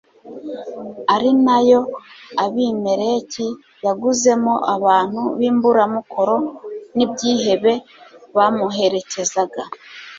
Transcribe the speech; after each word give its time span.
ari 1.13 1.31
na 1.45 1.57
yo 1.69 1.81
abimeleki 2.43 3.47
yaguzemo 3.85 4.53
abantu 4.75 5.21
b'imburamukoro 5.37 6.35
n'ibyihebe, 6.95 7.73
bamuherekezaga 8.35 9.63